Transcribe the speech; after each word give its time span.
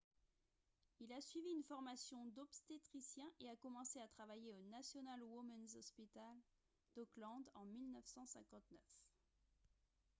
il 0.99 1.13
a 1.13 1.21
suivi 1.21 1.51
une 1.55 1.61
formation 1.63 2.25
d'obstétricien 2.33 3.29
et 3.39 3.51
a 3.51 3.55
commencé 3.55 3.99
à 3.99 4.07
travailler 4.07 4.51
au 4.51 4.59
national 4.71 5.21
women's 5.21 5.75
hospital 5.75 6.35
d'auckland 6.95 7.47
en 7.53 7.65
1959 7.65 8.67